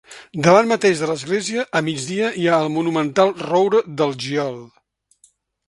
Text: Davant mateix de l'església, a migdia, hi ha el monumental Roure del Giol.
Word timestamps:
Davant 0.45 0.69
mateix 0.69 1.01
de 1.03 1.09
l'església, 1.09 1.65
a 1.81 1.83
migdia, 1.91 2.31
hi 2.41 2.47
ha 2.53 2.57
el 2.63 2.71
monumental 2.79 3.35
Roure 3.45 3.83
del 4.01 4.19
Giol. 4.27 4.59